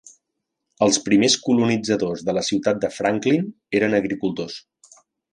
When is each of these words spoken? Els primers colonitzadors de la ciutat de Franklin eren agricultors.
Els 0.85 0.95
primers 1.09 1.35
colonitzadors 1.49 2.23
de 2.29 2.33
la 2.37 2.43
ciutat 2.47 2.79
de 2.85 2.89
Franklin 2.95 3.45
eren 3.81 3.93
agricultors. 3.99 4.57